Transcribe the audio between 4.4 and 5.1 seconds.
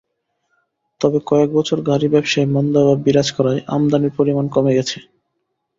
কমে গেছে।